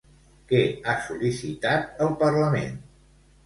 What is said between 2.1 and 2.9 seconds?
Parlament?